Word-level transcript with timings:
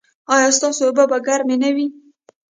ایا 0.33 0.49
ستاسو 0.57 0.81
اوبه 0.87 1.03
به 1.11 1.17
ګرمې 1.27 1.55
نه 1.63 1.69
وي؟ 1.75 1.87